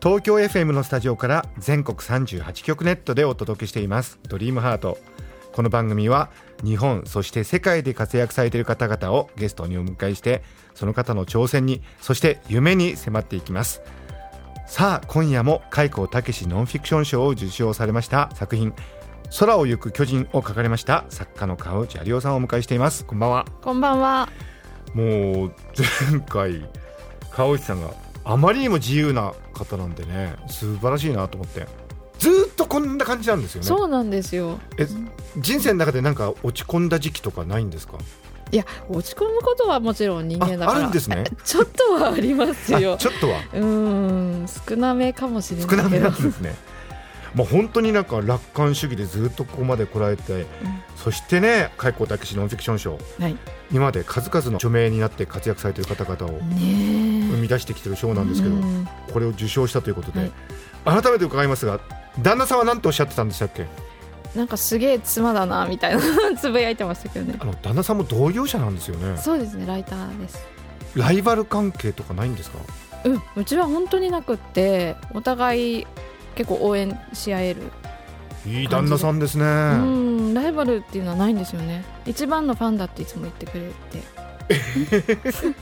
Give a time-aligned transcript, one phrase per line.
[0.00, 4.20] 東京 FM のスタジオから全国38局ネットでお届けしています。
[4.28, 4.96] ドリームハート。
[5.52, 6.30] この番組は
[6.62, 10.44] 日本そして世界で活躍されている方々をゲストにお迎えして
[10.76, 13.82] その方の挑戦にそして夢に迫っていきます。
[14.68, 18.74] さあ今夜も開口武ノンフィクション賞を受賞されました作品
[19.36, 23.04] 空を行く巨人を書かれました作家の川内有夫さんをお迎えしています。
[23.04, 23.46] こんばんは。
[23.62, 24.28] こんばんは。
[24.94, 25.52] もう
[26.12, 26.70] 前回
[27.32, 27.90] 川内さんが
[28.30, 31.66] あまりにも自由な方なんでね素晴らしいなと思って
[32.18, 34.58] ずーっとこんな感じなんですよねそうなんですよ。
[34.76, 34.86] え
[35.38, 37.96] 人生の中でなんか落ち込んだ時期とかないんですか？
[38.50, 40.72] いや、落ち込むことはもちろん人間だから。
[40.72, 42.96] ああるんですね ちょっとはありますあよ。
[42.98, 45.70] ちょっとはうーん、少なめかもしれない。
[45.70, 46.54] 少なめなんですね
[47.34, 50.46] もう本当になんか楽観主義でずっとここまで来られて、
[50.96, 53.36] そしてね開口武ノンフィクション賞はい。
[53.70, 58.88] 今まで数々の著名になって活躍されている方々をね生み出してきてる賞なんですけど、うん。
[59.12, 60.20] これを受賞したということで、
[60.84, 61.02] はい。
[61.02, 61.80] 改めて伺いますが
[62.22, 63.66] 旦那さんは何とおっしゃってたんでしたっけ？
[64.34, 66.02] なんかすげえ妻だなみたいな
[66.38, 67.36] つぶやいてましたけどね。
[67.40, 67.44] あ。
[67.44, 69.16] の旦那さんも同業者なんですよね。
[69.18, 70.38] そうですね、ライターです。
[70.94, 72.58] ライバル関係とかないんですか？
[73.04, 75.86] うん、うちは本当になくって、お互い
[76.38, 77.62] 結構応援し合える。
[78.46, 79.46] いい旦那さんですね、う
[80.30, 81.84] ん、ライバルっていうのはないんですよね。
[82.06, 84.02] 一番のファンだっていつも言ってくれて。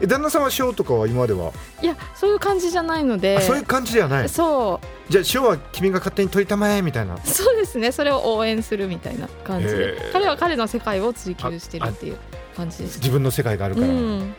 [0.00, 1.52] え旦那さんは賞とかは今までは、
[1.82, 3.36] いや、そういう感じじゃないので。
[3.36, 4.28] あそういう感じではない。
[4.30, 5.12] そう。
[5.12, 7.18] じゃあ賞は君が勝手に取りたまえみたいな。
[7.22, 7.92] そうですね。
[7.92, 10.12] それを応援するみたいな感じへでー。
[10.12, 12.16] 彼は彼の世界を追求してるっていう
[12.56, 12.98] 感じです。
[12.98, 14.34] 自分の世界があるから、うん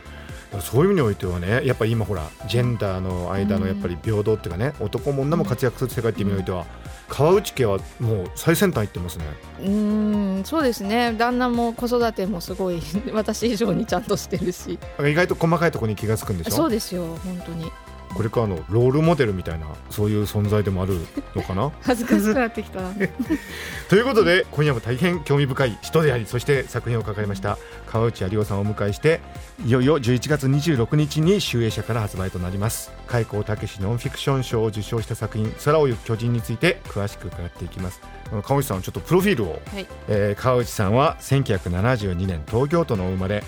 [0.60, 6.64] そういう意味においてはねやっぱり今ほらジェンダーの間のやっぱり平等っていうかね、男も女も活躍する世界っていう意味においては、
[7.08, 9.24] 川内家はもう最先端行ってますね。
[9.60, 11.14] うんそうですね。
[11.18, 12.80] 旦那も子育てもすごい
[13.12, 14.78] 私以上にちゃんとしてるし。
[15.00, 16.50] 意外と細かいところに気がつくんでしょ？
[16.50, 17.70] そうですよ本当に
[18.16, 20.98] これからのロールモデルみたいなそういう存在でもある
[21.34, 21.70] のかな？
[21.82, 22.80] 恥ずかしくなってきた。
[23.90, 29.20] ということで今夜も大変興味深い人でありそして作品を書かれました川内有夫さんをお迎えして
[29.64, 32.90] いよいよ11月26日に集英社から発売となります。
[33.06, 38.00] 開口武ノンフィクション賞を受賞した作品「空を行く巨人」について詳しく伺っていきます。
[38.42, 39.86] 川内さんちょっとプロフィールを、はい。
[40.08, 43.44] えー川内さんは1972年東京都のお生まれ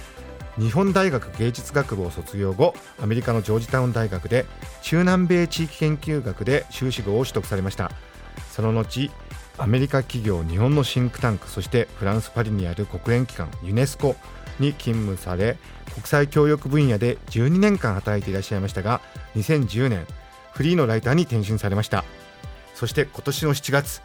[0.58, 4.44] 日本大学芸術学部を卒業後アメリカのジョージタウン大学で
[4.82, 7.92] 中南米地域研究学で修士号を取得されました。
[8.50, 9.10] その後
[9.56, 14.16] アメリカ企業日本のシンクタンクそしてフランス・パリにある国連機関ユネスコ
[14.58, 15.56] に勤務され
[15.94, 19.00] 国際協力分野で12年間働いていらっしゃいましたが
[19.36, 20.06] 2010年
[20.52, 22.04] フリーのライターに転身されました。
[22.74, 24.02] そして今年の7月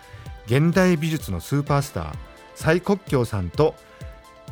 [0.47, 2.13] 現代美術のスーパースター
[2.55, 3.75] 蔡国強さんと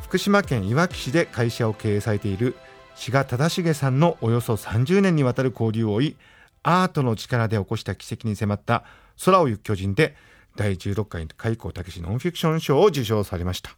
[0.02, 2.54] 福島県いわき市で会社を経営されている
[2.94, 6.16] 志賀忠重さんのおよそ30年にわたる交流を追い
[6.62, 8.84] アートの力で起こした奇跡に迫った
[9.24, 10.14] 空を行く巨人で
[10.54, 13.70] 第16回開口武ノンフィクション賞を受賞されました。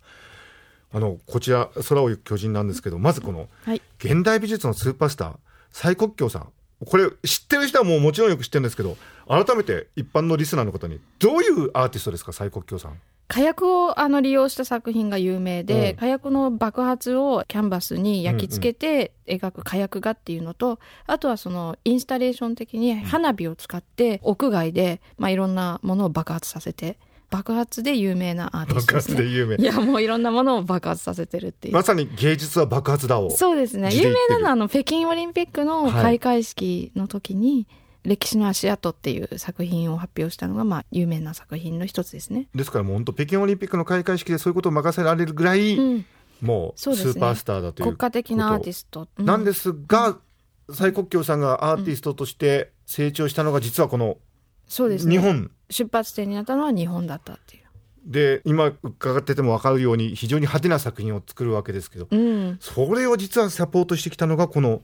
[0.92, 3.82] あのこちら空を行く巨人なんですけどまずこのはい。
[3.98, 5.36] 現代美術のスーパースター
[5.70, 6.48] 蔡国強さん。
[6.84, 8.96] これ知ってる人はもうもちろんよく知ってるんですけど
[9.28, 12.98] 改めて一般のリスナーの方にどういうアーティストですか蔡国強さん？
[13.26, 15.96] 火薬をあの利用した作品が有名で、うん。
[15.96, 26.98] 火薬の爆発をキャンバスに焼き付けて描く火薬画っていうのと、あとはそのインスタレーション的に花火を使って屋外で、まあ、いろんなものを爆発させて
[27.30, 29.16] 爆発で有名なアーティス爆トですね。
[29.16, 29.56] 発で有名。
[29.56, 31.74] いやもういろんなものを爆発させてるっていう。
[31.74, 33.30] まさに芸術は爆発だを。
[33.30, 33.90] そうですね。
[33.92, 37.66] 有名なのはあの北京オリンピックの開会式の時に
[38.04, 42.48] 「歴史の足跡」っていう作品を発表したのがまあ有名な作品の一つですね。
[42.54, 46.06] ですからもう本当北京オリンピックの開会式でそういうことを任せられるぐらい、うん、
[46.40, 50.18] もうスーパースターだという国家的なアーティスト、うんなんですが、
[50.70, 54.18] 蔡国強さんがアーティストとして成長したのが実はこの
[54.66, 55.16] そうですね。
[55.16, 55.50] 日本。
[55.70, 57.64] 出発点になったのは日本だったっていう。
[58.04, 64.82] で今伺ってても分かるように非常に派手な作品を作るわけですけどうん、それを実はサポートしてきたのがこの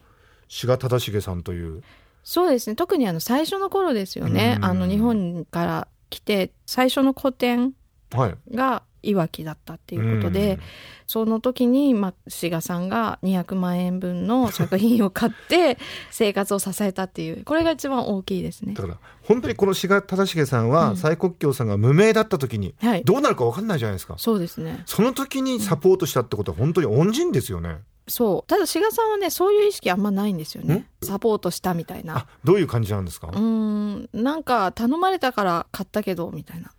[0.48, 1.82] 志賀忠重さんという
[2.22, 2.76] そうですね。
[2.76, 4.56] 特にあの最初の頃ですよね。
[4.58, 4.64] うん。
[4.64, 7.72] あの日本から来て最初の個展
[8.12, 8.54] はい。
[8.54, 10.58] がいわきだったっていうことで、
[11.06, 15.78] その時に、まあ、志賀さんが200万円分の作品を買って
[16.10, 18.74] 生活を支えたっていうこれが一番大きいですね。
[18.74, 18.82] だ。
[18.82, 20.96] から本当にこの志賀忠重さんは、うん。
[20.96, 23.04] 蔡国強さんが無名だった時にはい。
[23.04, 24.82] どうなるか分かんないじゃないですか、そうですね。
[24.86, 28.48] その時にサポートしたってことは本当に恩人ですよねそう。
[28.48, 30.88] ただ志賀さんはねそういう意識あんまないんですよね。
[31.02, 32.18] サポートしたみたいな。
[32.18, 34.08] あどういう感じなんですか、うーん。
[34.12, 36.70] なんか頼まれたから買ったけどみたいな。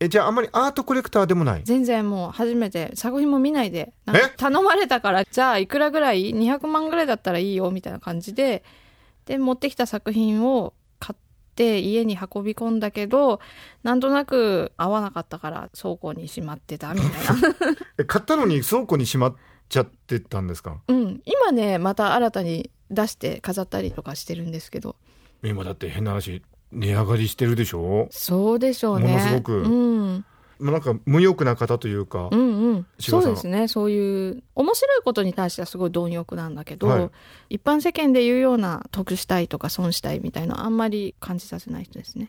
[0.00, 1.62] えじゃああんまりアートコレクターでもない？
[1.64, 3.92] 全然もう初めて作品も見ないで。
[4.06, 4.34] なんかえ？
[4.36, 8.64] 頼まれたからじゃあいくらぐらい？200万ぐらいだったらいいよみたいな感じで。
[9.26, 11.22] で持ってきた作品を買っ
[11.54, 13.38] て家に運び込んだけど
[13.84, 17.10] なんとなく合わなかったから倉庫にしまってたみたい
[17.40, 17.48] な。
[17.98, 19.34] え買ったのに倉庫にしまっ
[19.70, 20.82] ちゃってたんですか？
[20.88, 21.22] うん。
[21.24, 24.96] 今ねまた新たに出して飾ったりとかしてるんですけど。
[25.42, 28.08] 今だって変な話値上がりしてるでしょ？
[28.10, 29.06] そうでしょうね。
[29.06, 29.52] ものすごく。
[29.62, 29.68] う
[30.16, 30.24] ん。
[30.58, 33.66] まあなんか無欲な方というか、うんうん、そうですね。
[33.66, 37.10] そういう面白いことに対してはすごい貪欲なんだけど、はい。
[37.48, 42.28] 一般世間で言うような得したいとか損したいみたいなあんまり感じさせない人ですね。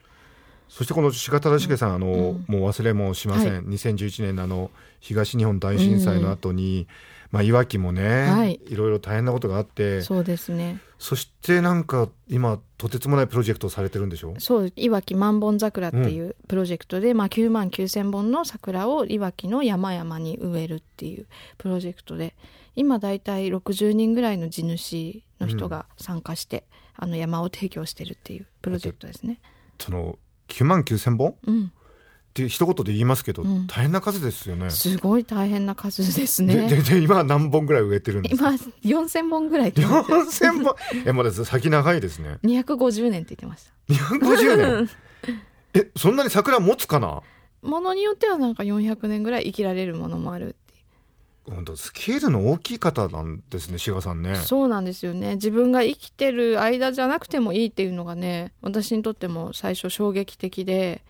[0.72, 2.46] そしてこの志賀忠重さん、あの、うん。
[2.48, 4.72] もう忘れもしません、は2011年のあの
[5.02, 6.88] 東日本大震災の後に、
[7.30, 8.58] まあいわきもね、はい。
[8.68, 10.80] いろいろ大変なことがあってそうですね。
[10.98, 21.26] そしてなんか今とてつもないプロジェクトをされてるんでしょそういわき万本桜っていうプロジェクトで、まあ、9万9,000本の桜をいわきの山々に植えるっていう
[21.58, 22.36] プロジェクトで
[22.76, 26.66] 今だいたい60人ぐらいの地主の人が参加して、
[26.96, 29.40] あの山を提供してるっていうプロジェクトですね。
[29.80, 30.18] その
[30.51, 31.31] 9万9千本？
[31.31, 31.71] っうん、
[32.33, 33.68] て一言で言いますけど、うん。
[33.68, 34.69] 大変な数ですよね。
[34.69, 36.68] すごい大変な数ですでね。
[36.69, 38.51] でで今は何本ぐらい植えてるんですか？
[38.83, 39.69] 今4,000本ぐらい。
[39.69, 40.75] って言って4千本？
[41.06, 42.38] えまだ先長いですね。
[42.44, 43.71] 250年って言ってました。
[44.15, 44.89] 250年？
[45.74, 47.21] えそんなに桜持つかな？
[47.62, 50.56] ものによってはなんか400年ぐらい生きられるものもある
[51.76, 54.36] スケールの大きい方なんですね志賀さんね。
[54.36, 55.36] そうなんですよね。
[55.36, 61.04] 自分が生きてる間じゃなくてもいいっていうのがね私にとっても最初衝撃的で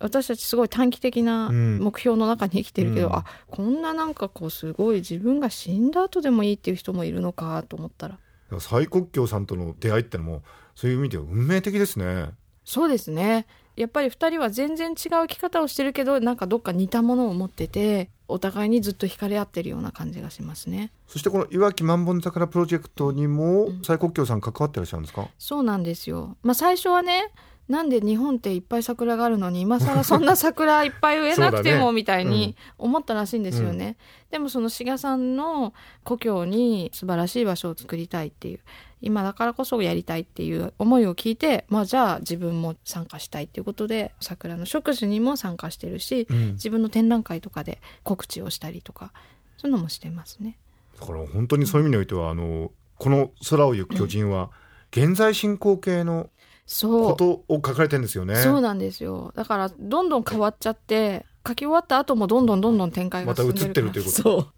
[0.00, 1.78] 私たちすごい短期的なうん。
[1.78, 3.14] 目標の中に生きてるけど、うん。
[3.14, 8.18] あこんななんかこうすごい自分が死んだ後でもいいっていう人もいるのかと思ったら。
[8.58, 10.42] 蔡国強さんとの出会いってのも
[10.74, 12.30] そういう意味では運命的ですね。
[12.64, 13.46] そうですね
[13.80, 20.92] やっぱり2人は全然違う生き方をしてるけどなんかどっか似たものを持っててお互いにずっと惹かれ合ってるような感じがしますね。
[21.08, 26.36] そしてこのいわき万本桜プロジェクトにも蔡国強さん関わってらっしゃるんですか、そうなんですよ。
[26.42, 27.32] まあ最初はね、
[27.68, 33.96] なんで日本っていっぱい桜があるのに今更そんな桜いっぱい植えなくてもみたいに思ったらしいんですよね。
[34.30, 35.72] でもその志賀さんの
[36.04, 38.60] 故郷に素晴らしい場所を作りたいっていう
[39.02, 46.52] 今だからこそやりたいっていう思いを聞いて、まあじゃあ自分も参加したいっていうことで桜の植樹にも参加してるし、うん。
[46.52, 49.12] 自分の展覧会とかで告知をしたりとか
[49.56, 50.58] そういうのもしてますね。
[51.00, 54.50] だから本当にそういう意味においてはあのこの空を行く巨人は
[54.90, 56.28] 現在進行形の
[56.66, 57.04] そう。
[57.06, 58.36] ことを書かれてるんですよね。
[58.36, 59.32] そうなんですよ。
[59.34, 64.22] だからどんどん変わっちゃって書き終わった後もどんどんどんどん展開が進んでるまた移ってるということ。
[64.22, 64.52] そう。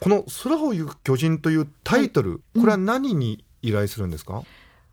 [0.00, 4.42] この空を行く巨人というタイトル、これは何に依頼するんですか、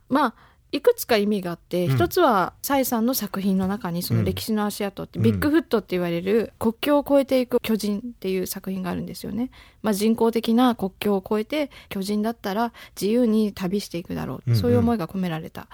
[0.10, 0.34] まあ
[0.72, 1.96] いくつか意味があって、うん。
[1.96, 9.52] 一つは蔡さんの作品の中にその歴史の足跡って、うんビッグフットって言われる国境を越えていく巨人っていう作品があるんですよね。
[9.82, 15.68] まあ、人工的な国境を越えて巨人だったら自由に旅していくだろう、そういう思いが込められた。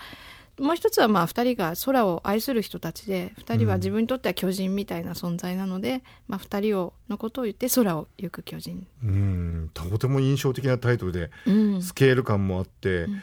[0.60, 8.88] もう一つはまあ2人が空を愛する人たちで2人は自分にとっては巨人みたいな存在なので、まあ、2人をのことを言って空を行く巨人。
[9.04, 9.70] うん。
[9.74, 11.82] とても印象的なタイトルでうん。
[11.82, 13.22] スケール感もあって、ん。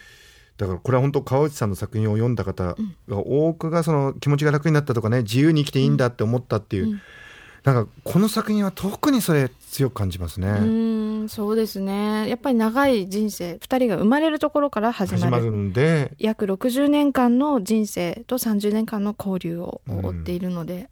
[0.57, 2.77] だからこれは本当川内さんの作品を読んだ方
[3.09, 7.01] が多くがその気持ちが楽になったとかね自由に生きていいんだって思ったっていう、うん
[7.65, 10.49] なんかこの作品は特にそれ強く感じますね。
[10.49, 12.29] うーんそうですね。
[12.29, 15.25] やっぱり長い人生2人が生まれるところから始まる。
[15.25, 16.13] 始まるんで。
[16.19, 20.91] 約60年間の人生と30年間の交流を追っているので、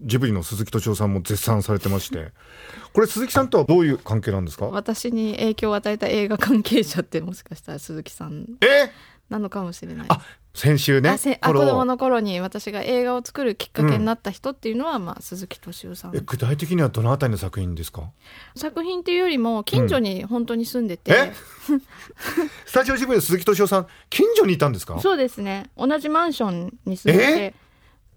[0.00, 2.28] ジブリの鈴木敏夫さんも絶賛されてまして。
[2.94, 4.66] これ鈴木さんとはどういう関係なんですか？
[4.66, 8.46] 私に影響を与えた映画関係者ってもしかしたら鈴木さん。
[8.60, 8.92] え？
[9.32, 10.06] なのかもしれない。
[10.08, 10.20] あ
[10.54, 11.08] 先週ね
[11.40, 16.16] あ子供の頃に私が映画を作るきっかけになった人っていうのは、まあ、鈴木敏夫さん。
[16.16, 18.10] え具体的にはどのあたりの作品ですか？
[18.54, 21.32] 作品っていうよりも近所に本当に住んでて、え？
[22.66, 25.00] スタジオジブリの鈴木敏夫さん近所にいたんですか？
[25.00, 25.70] そうですね。
[25.76, 27.54] 同じマンションに住んでて。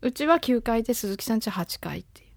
[0.02, 2.28] うちは9階で鈴木さんちは8階っていう。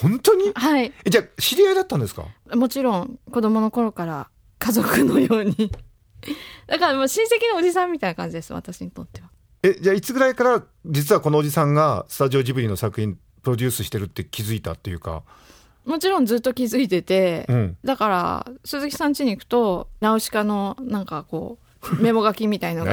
[0.00, 0.52] 本当に？
[0.54, 0.92] はい。
[1.04, 2.24] えじゃあ知り合いだったんですか？
[2.54, 4.28] もちろん子供の頃から
[4.60, 5.72] 家族のように
[6.66, 9.28] だからもう親戚のおじさんみたいな感じです私にとっては。
[9.62, 15.22] えじゃあいつぐらいから実はこのおじさんがスタジオジブリの作品プロデュースしてるって気づいたっていうか？
[15.84, 17.76] もちろんずっと気づいてて、うん。
[17.84, 22.92] だから鈴木さん家に行くとナウシカのなんかこうメモ書きみたいのが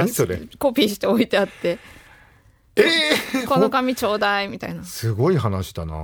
[0.58, 1.78] コピーして置いてあって。
[2.76, 2.82] え
[3.42, 4.84] えこの紙ちょうだいみたいな。
[4.84, 5.94] すごい話だな、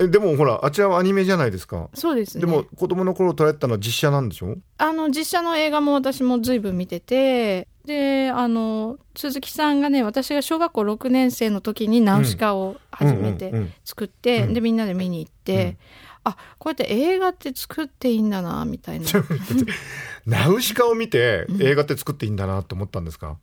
[0.00, 1.88] えでもほらあちらはアニメじゃないですか。
[1.94, 2.40] そうですね。
[2.40, 4.56] でも子供の頃撮られたのは実写なんでしょ？
[4.78, 13.52] あの実写の映画も私も随分見ててであの鈴木さんがね私が小学校6年生の時にナウシカを初めて
[13.84, 14.54] 作って、うん。
[14.54, 15.76] でみんなで見に行って、うん。
[16.24, 19.06] あこうやって映画って作っていいんだなみたいな。
[20.26, 23.38] ナウシカを見て映画って作っていいんだなと思ったんですか、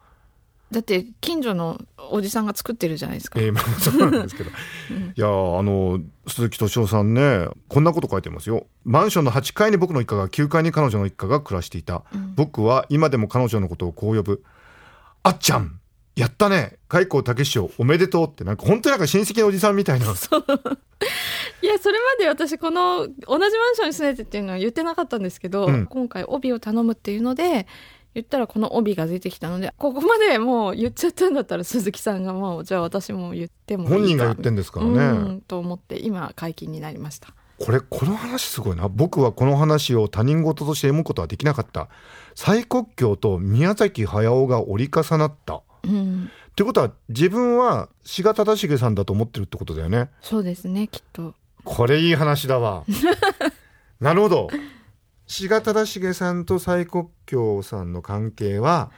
[0.72, 1.80] だって近所の
[2.10, 4.50] おじさんが作ってるじゃないですか、えーまあ そうなんですけど。
[4.50, 4.54] い
[5.16, 8.66] やーあの鈴木敏夫さんねこんなこと書いてますよ。
[8.84, 12.04] マンションの8階に僕の一家が9階に彼女の一家が暮らしていた、
[12.36, 14.44] 僕は今でも彼女のことをこう呼ぶ。
[15.24, 15.80] あっちゃん
[16.16, 16.78] やったね。
[16.88, 18.44] 開口武史おめでとうって。
[18.44, 20.06] なんか本当になんか親戚のおじさんみたいな。
[21.62, 25.86] いやそれまで私この同じマンションに住んでてっていうのは言ってなかったんですけど、うん。
[25.88, 27.68] 今回帯を頼むっていうので
[28.16, 33.96] 言ったらこの帯が出てきたのでここまでもう言っちゃったんだったら鈴木さんがもうじゃあ私も言ってもいいか。
[33.96, 34.94] 本人が言ってんですからね。
[34.94, 37.28] うんと思って今解禁になりました。
[37.60, 38.88] これこの話すごいな。
[38.88, 41.90] 僕はこの話を他人事として読むことはできなかった。
[42.36, 45.62] 蔡国強と宮崎駿が折り重なった。
[45.84, 50.10] うんってことは自分は志賀忠重さんだと思ってるってことだよね。
[50.22, 51.34] そうですねきっと。
[51.66, 52.86] これいい話だわ。
[54.00, 54.50] なるほど
[55.28, 58.92] 志賀忠重さんと蔡国強さんの関係は、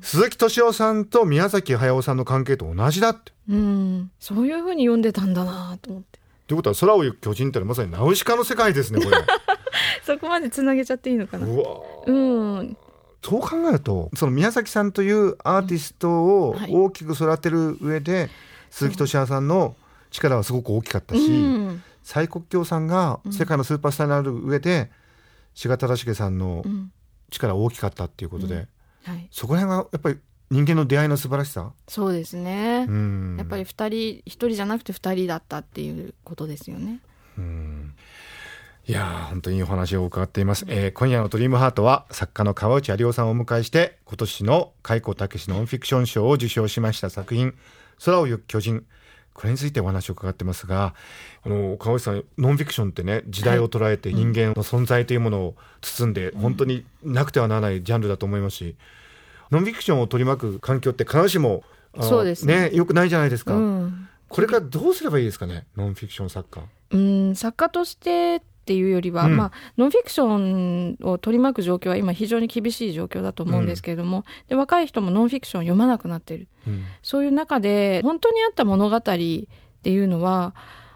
[0.00, 3.32] 鈴木敏夫さんと宮崎駿さんの関係と同じだって。
[3.48, 4.10] うん。
[4.20, 6.20] そういうふうに読んでたんだなと思って。
[6.46, 9.16] ということは空を行く巨人ってのはまさにナウシカの世界ですねこれ。
[10.04, 11.46] そこまでつなげちゃっていいのかな。
[11.46, 11.64] うわ
[12.06, 12.76] うん。
[13.24, 16.72] そう考えるとその宮崎さんというアーティストをはい。
[16.72, 18.30] 大きく育てる上で、
[18.70, 19.74] 鈴木敏夫さんの
[20.10, 21.82] 力はすごく大きかったし、うん。
[22.02, 24.90] 蔡国強さんが世界のスーパースターになる上で
[25.54, 26.92] 志賀忠重さんのうん。
[27.32, 28.68] 力は大きかったっていうことで、
[29.04, 30.18] はい、そこら辺がやっぱり
[30.50, 33.36] 人間の出会いの素晴らしさ、そうですね、うん。
[33.38, 37.00] やっぱり二人一人じゃなくて二人だったっていうことですよね。
[37.38, 37.94] うん。
[38.86, 47.54] いやー本当にお話を伺っています、えー今夜の「ドリームハートは作家の川内有夫さんをお迎えして今年の開口武のノンフィクション賞を受賞しました作品
[48.04, 48.84] 「空を行く巨人」
[49.34, 50.94] これについてお話を伺ってますが
[51.44, 58.76] あの川内さんノンフィクションってね時代を捉えて人間の存在というものを包んで、本当になくてはならないジャンルだと思いますし
[59.50, 61.64] ノンフィクションを取り巻く環境って必ずしも
[62.00, 62.70] そうですね。
[62.72, 66.64] よくないじゃないですか、うん、これからどうすればいいですかねノンフィクション作家。
[66.90, 69.36] うん、作家としてっていうよりは、うん。
[69.36, 76.46] まあ、ノンフィクションを取り巻く状況は今非常に厳しい状況だと思うんですけれども、で若い人もノンフィクションを読まなくなっている。
[76.68, 76.84] うん。
[77.02, 79.10] そういう中で本当にあった物語って
[79.90, 80.54] いうのは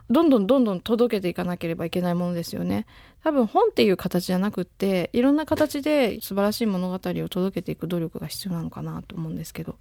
[0.08, 2.86] どんどんどんどん届けていかなければいけないものですよね。
[3.24, 9.76] 多分本っていう形じゃなくっていろんな形で素晴らしい物語を届けていく努力が必要なのかなと思うんですけど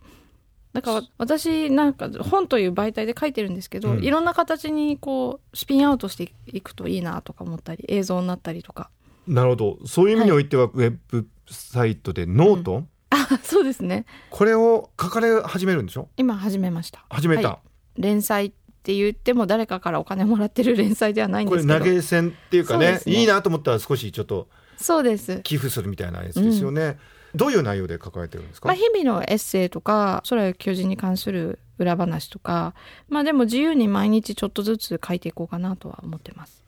[0.76, 4.04] だから私なんか本という媒体で書いてるんですけど、うん。
[4.04, 8.90] いろんな形にこうスピンアウトしていくといいなとか思ったり映像になったりとか。
[9.26, 9.78] なるほど。
[9.86, 14.06] そういう意味においては、ウェブサイトでノート、あそうですね。
[14.30, 16.10] これを書かれ始めるんでしょ？
[16.18, 17.06] 今始めました。
[17.10, 17.60] 始めた、は
[17.98, 18.02] い。
[18.02, 18.52] 連載っ
[18.84, 21.80] て言っても誰かからお金もらってる連載ではないんこれですけど。
[21.80, 23.02] 投げ銭っていうかね。
[23.06, 23.14] ね。
[23.14, 25.40] いいなと思ったら少しちょっとそうです。
[25.42, 26.98] 寄付するみたいなやつですよね、
[27.36, 32.74] どういう内容で書かれてるんですか、まあ、日々のエッセイとか空や巨人に関する裏話とか
[33.10, 36.66] まあでも自由に毎日ちょっとずつ書いていこうかなとは思ってます。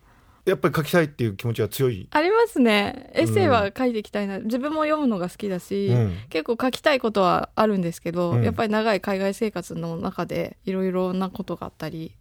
[0.47, 3.11] やっぱり書きたいっていう気持ちは強い、ありますね。
[3.13, 6.17] エッセイは書いていきたいな、自分も読むのが好きだし、うん。
[6.29, 8.43] 結構書きたいことはあるんですけど、うん。
[8.45, 12.13] やっぱり長い海外生活の中でいろいろなことがあったり。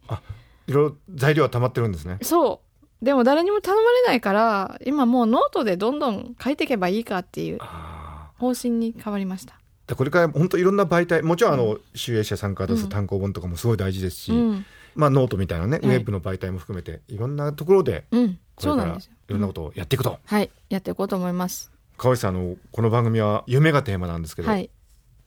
[0.67, 2.19] いろいろ材料は溜まってるんですね。
[2.23, 2.62] そ
[3.00, 3.05] う。
[3.05, 7.59] でも誰にも頼まれないから今もうノートでどんどん書いていけばいいかっていう。
[7.61, 7.96] あ
[8.38, 9.55] 方針に変わりました。
[9.87, 12.78] ーでこれから本当いろんな媒体もちろんあの集英社さんから出うん。
[12.81, 14.66] す単行本とかもすごい大事ですし、うん。
[14.95, 15.97] まあノートみたいなね、はい。
[15.97, 18.38] ウェブの媒体も含めていろんなところでうん。
[18.57, 20.50] これからいろんなことをやっていくと、はい。
[20.71, 21.71] やっていこうと思います。
[21.99, 24.71] 川内さんあのこの番組は夢がテーマなんですけど、はい。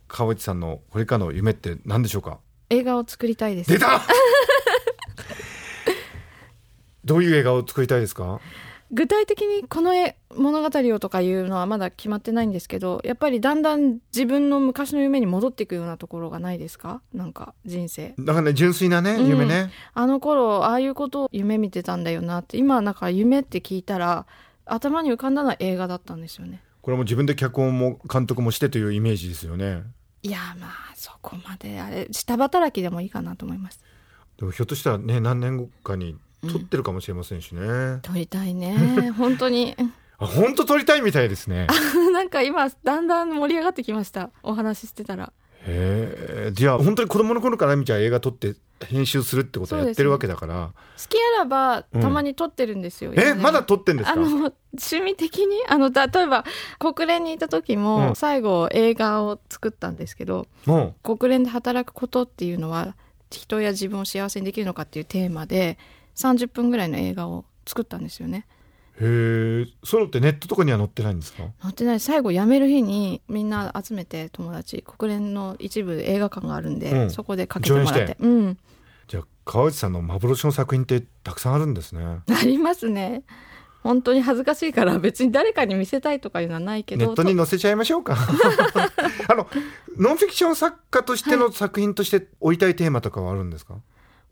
[0.08, 2.40] 川内さんのこれからの夢って何でしょうか？
[2.70, 3.72] 映画を作りたいです。
[3.72, 4.02] 出た！
[7.06, 8.40] どういう映画を作りたいですか？
[8.92, 17.02] 具体的にこの絵物語をとかいうのはまだ決まってないんですけどやっぱりだんだん自分の昔の夢に戻っていくようなところがないですか？
[17.14, 18.16] なんか人生。
[18.18, 19.28] だからね純粋なねうん。
[19.28, 24.26] 夢ね、あの頃ああいうことを夢見てたんだよなって今なんか夢って聞いたら
[24.66, 26.64] 頭に浮かんだのは映画だったんですよね。
[26.82, 29.84] これも自分で脚本も監督もしてというイメージですよね。
[30.24, 33.84] いやまあそこまであれ下働きでもいいかなと思います。
[34.38, 36.18] でもひょっとしたらね何年後かに
[36.48, 39.12] 撮ってるかもしれませんしね、撮りたいね。
[39.18, 39.76] 本当に。
[40.22, 41.68] あ本当撮りたいみたいですね。
[42.14, 44.32] なんか今だんだん盛り上がってきました。
[44.44, 45.32] お話ししてたら。
[45.66, 46.52] へえ。
[46.54, 48.56] じゃあ本当に子供の頃からみたいな映画撮って
[48.86, 52.02] 編集するってことをやってるわけだから、好きあらばうん。
[52.02, 54.14] たまに撮ってるんですよ、え今ねまだ撮ってんですか？
[54.14, 54.54] あの趣
[55.02, 55.58] 味的に？
[55.70, 56.44] あの例えば
[56.80, 58.16] 国連にいた時も、うん。
[58.16, 62.96] 最後映画を作ったんですけども国連で働くことっていうのは
[63.30, 65.78] 人や自分を幸せにできるのかっていうテーマで
[66.20, 68.46] 30分ぐらいの映画を作ったんですよね。
[69.00, 71.44] うへえそういうのってネットとかには載ってないんですか？
[71.62, 72.00] 載ってない。
[72.00, 77.12] 最後辞める日にみんな集めて友達国連の一部で映画館があるんで、うん。
[77.12, 78.18] そこでかけてもらって。
[78.20, 78.58] うん。
[79.08, 82.04] じゃあ川内さんの幻の作品ってたくさんあるんですね。
[82.04, 83.24] ありますね。
[83.82, 88.18] 本当に恥ずかしいから別に誰かに見せたいとかいうのはないけどネットに載せちゃいましょうか。
[89.30, 89.48] あの
[89.98, 93.76] ノンフィクション作家としての作品として追いたいテーマとかはあるんですか、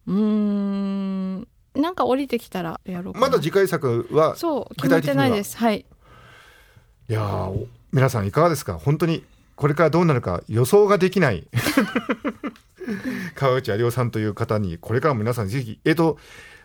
[0.07, 5.23] うーんなんか降りてきたらやろうまだ次回作はそう決具体的には？
[5.23, 5.57] まってないです。
[5.57, 5.85] はい。
[7.09, 7.49] いや
[7.91, 8.73] 皆さんいかがですか？
[8.77, 9.23] 本当に
[9.55, 11.47] これからどうなるか予想ができない。
[13.35, 16.17] 川内有夫さんという方にこれからも皆さんぜひえっ、と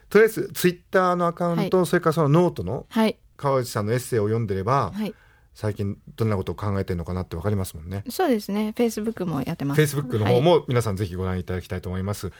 [0.08, 3.16] とりあえずツイッターのアカウント、それからそのノートのはい。
[3.36, 5.14] 川内さんのエッセイを読んでれば、はい。
[5.54, 8.04] 最近どんなことを考えてるのかなってわかりますもんね。
[8.08, 8.72] そうですね。
[8.76, 9.80] フェイスブックもやってます。
[9.82, 12.30] Facebook の方も皆さんぜひご覧いただきたいと思います。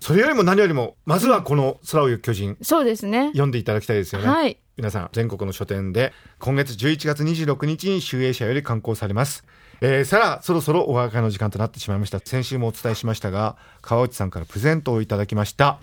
[0.00, 2.56] それよりも何よりもまずはこの空を行く巨人。
[2.62, 3.26] そうですね。
[3.28, 4.28] 読んでいただきたいですよね。
[4.28, 4.58] はい。
[4.76, 9.44] 皆さん全国の書店で今月11月26日に集英社より刊行されます。
[9.82, 12.18] えー、さらそろそろお別れの時間となってしまいました。
[12.18, 15.80] 先週もお伝えしましたが川内さんからプレゼントをいただきました。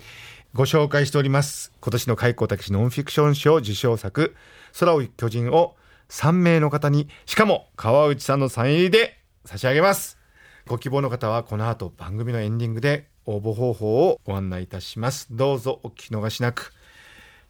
[0.53, 1.71] ご紹介しております。
[1.79, 4.35] 今年の開口武ノンフィクション賞受賞作
[4.79, 5.75] 空を行く巨人を
[6.09, 10.17] 3名の方にしかも川内さんのサイン入りで差し上げます。
[10.65, 15.27] ご希望の方はこの後番組のエンディングで応募方法をご案内いたします。
[15.29, 16.73] どうぞお聞き逃しなく。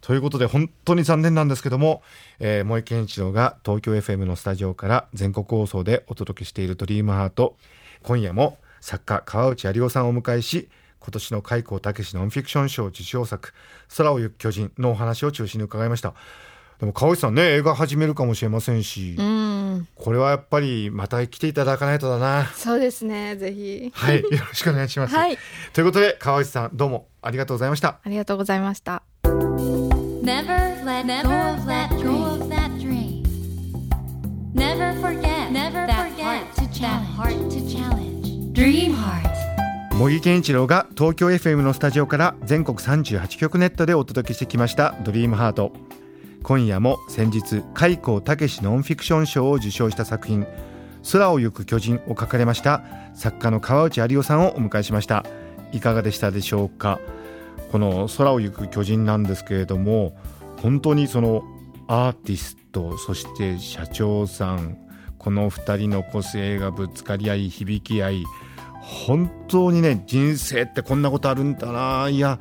[0.02, 2.04] ということで本当に残念なんですけども、
[2.40, 7.56] えー、萌健一郎が東京 FM のスタジオから全国放送でお届けしている「ドリームハート。
[8.04, 10.70] 今夜も作家川内有夫さんをお迎えし
[11.00, 13.54] 今年の開口武ノンフィクション賞受賞作
[13.96, 16.14] 「空を行く巨人」のお話を中心に伺いました。
[16.80, 19.88] でも川内さんね映画始めるかもしれませんし、うん。
[19.96, 22.46] これはやっぱりまた来ていただかないとだな。
[22.56, 23.92] そうですねぜひ。
[23.94, 25.38] はいよろしくお願いします、はい。
[25.74, 28.00] ということで川内さんどうもありがとうございました。
[28.04, 29.02] ありがとうございました。
[30.24, 31.90] Never let go of that
[32.80, 33.24] dream.
[34.54, 38.54] Never forget never forget to challenge.
[38.54, 39.28] Dream heart.
[39.98, 45.87] 茂木健一郎が東京 FM のスタジオから全国38局ネットでお届けしてきました「ドリームハート
[46.48, 50.48] 今夜も先日開口武ノンフィクション賞を受賞した作品
[51.12, 52.84] 「空を行く巨人」を書かれました
[53.16, 55.26] 作家の川内有夫さんをお迎えしました。
[55.74, 57.02] いかがでしたでしょうか？
[57.74, 60.16] この「空を行く巨人」なんですけれども
[60.62, 61.44] 本当にその
[61.90, 64.78] アーティストそして社長さん
[65.18, 68.24] この2人の個性がぶつかり合い響き合い
[68.80, 72.40] 本当にね人生ってこんなことあるんだないや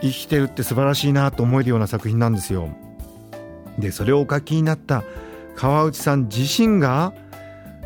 [0.00, 2.68] 生きてるって素晴らしいなと思えるような作品なんですよ。
[3.78, 5.04] でそれをお書きになった
[5.56, 7.12] 川内さん自身が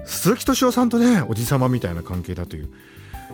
[0.04, 2.70] 鈴木敏夫さんとねおじさまみたいな関係だという。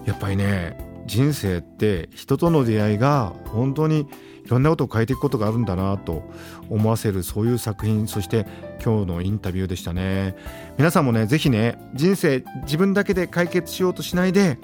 [0.07, 4.09] やっぱりね人生って人との出会いが本当に
[4.45, 6.29] いろんなことを変えていくことがあるんだなと
[6.69, 8.47] 思わせるそういう作品そして
[8.85, 10.35] 今日のインタビューでしたね。
[10.79, 14.59] 皆さんもねぜひね人生自分だけで解決しようとしないで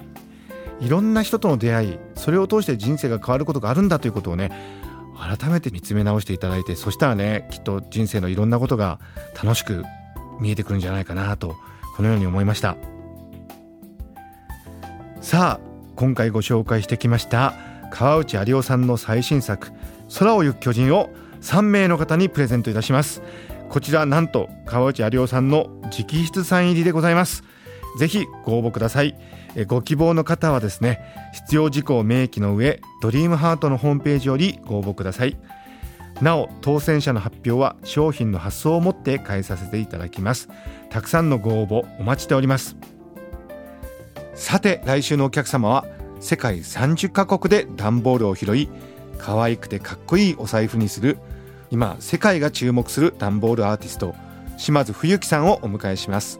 [0.81, 4.51] いろんな人との出会いそれを通して人生が変わることがあるんだということをね
[5.19, 8.99] 改めて見つめ直していただいてそしたらねきっと人生のいろんなことが
[9.41, 9.83] 楽しく
[10.39, 11.55] 見えてくるんじゃないかなと
[11.95, 12.77] このように思いました。
[15.21, 17.53] さあ今回ご紹介してきました
[17.91, 19.71] 川内有夫さんの最新作
[20.17, 21.09] 「空を行く巨人」を
[21.41, 23.21] 3名の方にプレゼントいたします。
[23.69, 27.43] こちらなんと川内有夫さんの直筆サイン入りでございます。
[27.97, 29.15] ぜひご応募ください。
[29.55, 30.99] えご希望の方はですね
[31.33, 35.37] 必要事項を明記の上ドリームハートのホームページよりご応募ください。
[36.21, 40.49] なお当選者の発表は商品の発送をもって返させていただきます。
[40.89, 42.75] たくさんのご応募お待ちしております。
[44.35, 45.85] さて来週のお客様は
[46.19, 48.69] 世界30カ国で段ボールを拾い
[49.17, 51.17] 可愛くてかっこいいお財布にする
[51.71, 54.15] 今世界が注目する段ボールアーティスト
[54.57, 56.39] 島津冬樹さんをお迎えします。